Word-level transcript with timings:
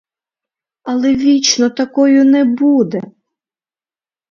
Але 0.93 1.11
вічно 1.15 1.69
такою 1.69 2.25
не 2.25 2.45
буде! 2.45 3.01